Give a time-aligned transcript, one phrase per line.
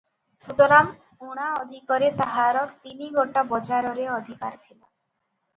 [0.43, 0.87] ସୁତରାଂ,
[1.27, 4.91] ଉଣା ଅଧିକରେ ତାହାର ତିନି ଗୋଟା ବଜାରରେ ଅଧିକାର ଥିଲା